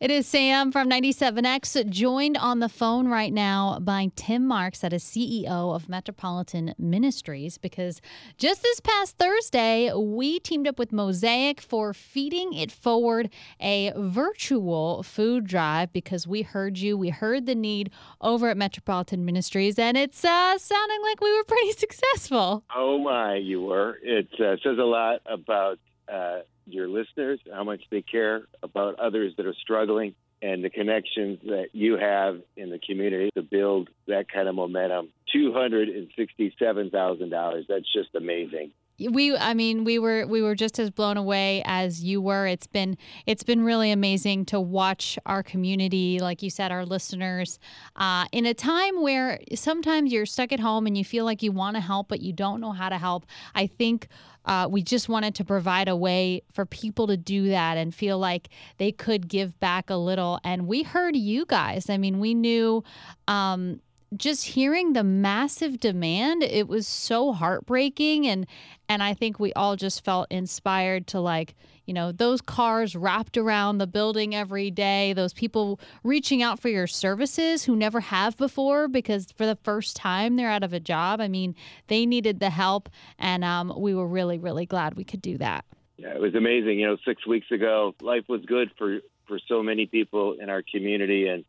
[0.00, 4.92] It is Sam from 97X, joined on the phone right now by Tim Marks, that
[4.92, 8.00] is CEO of Metropolitan Ministries, because
[8.36, 13.28] just this past Thursday, we teamed up with Mosaic for Feeding It Forward,
[13.60, 16.96] a virtual food drive, because we heard you.
[16.96, 17.90] We heard the need
[18.20, 22.62] over at Metropolitan Ministries, and it's uh, sounding like we were pretty successful.
[22.72, 23.98] Oh, my, you were.
[24.00, 25.80] It uh, says a lot about.
[26.08, 26.42] Uh,
[26.72, 31.66] your listeners, how much they care about others that are struggling, and the connections that
[31.72, 35.08] you have in the community to build that kind of momentum.
[35.34, 37.66] $267,000.
[37.68, 42.02] That's just amazing we i mean we were we were just as blown away as
[42.02, 42.46] you were.
[42.46, 47.58] It's been it's been really amazing to watch our community like you said our listeners
[47.96, 51.52] uh, in a time where sometimes you're stuck at home and you feel like you
[51.52, 53.26] want to help but you don't know how to help.
[53.54, 54.08] I think
[54.44, 58.18] uh, we just wanted to provide a way for people to do that and feel
[58.18, 60.40] like they could give back a little.
[60.42, 61.88] And we heard you guys.
[61.90, 62.82] I mean we knew
[63.26, 63.80] um,
[64.16, 68.26] just hearing the massive demand it was so heartbreaking.
[68.26, 68.46] And
[68.88, 73.36] and i think we all just felt inspired to like you know those cars wrapped
[73.36, 78.36] around the building every day those people reaching out for your services who never have
[78.36, 81.20] before because for the first time they're out of a job.
[81.20, 81.54] I mean
[81.88, 85.64] they needed the help and um, we were really really glad we could do that.
[85.96, 86.78] Yeah it was amazing.
[86.78, 90.62] You know six weeks ago life was good for for so many people in our
[90.62, 91.44] community and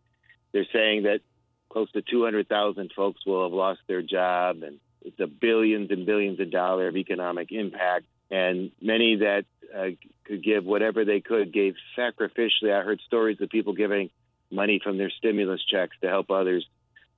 [0.51, 1.21] they're saying that
[1.69, 6.39] close to 200,000 folks will have lost their job, and it's a billions and billions
[6.39, 8.05] of dollar of economic impact.
[8.31, 9.45] And many that
[9.75, 9.89] uh,
[10.25, 12.73] could give whatever they could gave sacrificially.
[12.73, 14.09] I heard stories of people giving
[14.51, 16.65] money from their stimulus checks to help others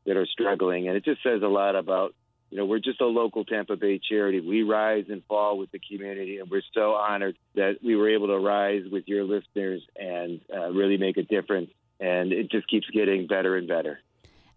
[0.05, 2.13] that are struggling, and it just says a lot about.
[2.49, 4.41] You know, we're just a local Tampa Bay charity.
[4.41, 8.27] We rise and fall with the community, and we're so honored that we were able
[8.27, 11.69] to rise with your listeners and uh, really make a difference.
[12.01, 14.01] And it just keeps getting better and better.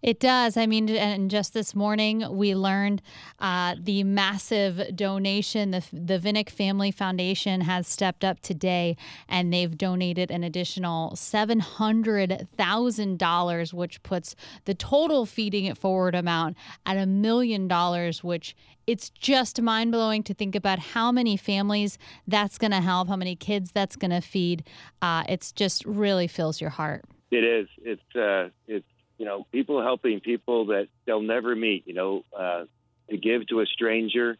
[0.04, 0.58] It does.
[0.58, 3.00] I mean, and just this morning we learned
[3.38, 5.70] uh, the massive donation.
[5.70, 8.98] The the Vinik Family Foundation has stepped up today,
[9.30, 15.78] and they've donated an additional seven hundred thousand dollars, which puts the total feeding it
[15.78, 18.22] forward amount at a million dollars.
[18.22, 18.54] Which
[18.86, 21.96] it's just mind blowing to think about how many families
[22.28, 24.64] that's going to help, how many kids that's going to feed.
[25.00, 27.06] Uh, it's just really fills your heart.
[27.30, 27.68] It is.
[27.82, 28.84] It's uh, it's
[29.18, 31.86] you know, people helping people that they'll never meet.
[31.86, 32.64] You know, uh,
[33.10, 34.36] to give to a stranger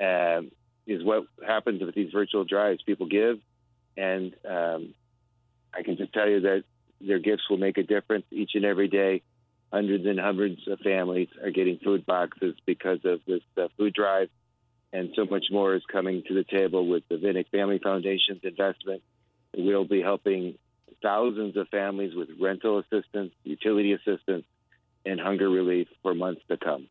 [0.00, 0.42] uh,
[0.86, 2.82] is what happens with these virtual drives.
[2.82, 3.38] People give,
[3.96, 4.94] and um,
[5.74, 6.64] I can just tell you that
[7.00, 9.22] their gifts will make a difference each and every day.
[9.72, 14.28] Hundreds and hundreds of families are getting food boxes because of this uh, food drive,
[14.92, 19.02] and so much more is coming to the table with the Vinik Family Foundation's investment.
[19.56, 20.58] We'll be helping
[21.04, 24.44] thousands of families with rental assistance, utility assistance,
[25.04, 26.88] and hunger relief for months to come.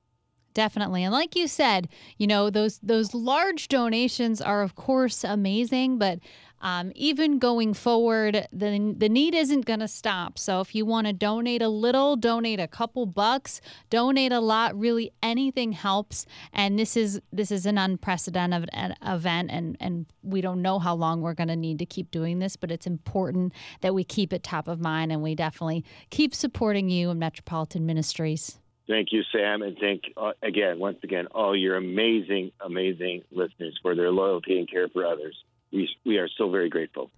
[0.54, 1.04] Definitely.
[1.04, 6.20] And like you said, you know, those those large donations are of course amazing, but
[6.64, 10.40] um, even going forward, the, the need isn't going to stop.
[10.40, 13.60] So if you want to donate a little, donate a couple bucks,
[13.90, 14.80] donate a lot.
[14.80, 16.26] Really, anything helps.
[16.54, 18.70] And this is this is an unprecedented
[19.02, 22.40] event, and and we don't know how long we're going to need to keep doing
[22.40, 26.34] this, but it's important that we keep it top of mind, and we definitely keep
[26.34, 28.58] supporting you and Metropolitan Ministries.
[28.88, 33.96] Thank you, Sam, and thank uh, again, once again, all your amazing, amazing listeners for
[33.96, 35.36] their loyalty and care for others
[35.74, 37.10] we, we are so very grateful.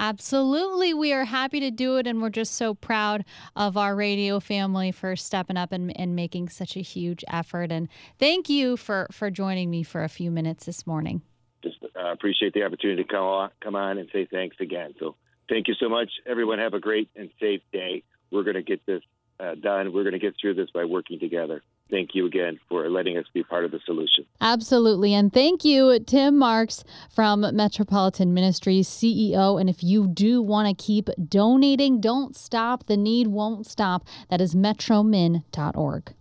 [0.00, 0.94] Absolutely.
[0.94, 3.24] We are happy to do it, and we're just so proud
[3.56, 7.72] of our radio family for stepping up and, and making such a huge effort.
[7.72, 7.88] And
[8.18, 11.22] thank you for, for joining me for a few minutes this morning.
[11.64, 14.94] Just uh, appreciate the opportunity to come on, come on and say thanks again.
[15.00, 15.16] So
[15.48, 16.10] thank you so much.
[16.26, 18.04] Everyone have a great and safe day.
[18.30, 19.02] We're going to get this
[19.40, 19.92] uh, done.
[19.92, 23.24] We're going to get through this by working together thank you again for letting us
[23.32, 24.24] be part of the solution.
[24.40, 25.14] Absolutely.
[25.14, 29.60] And thank you, Tim Marks from Metropolitan Ministries, CEO.
[29.60, 32.86] And if you do want to keep donating, don't stop.
[32.86, 34.06] The need won't stop.
[34.30, 36.14] That is metromin.org.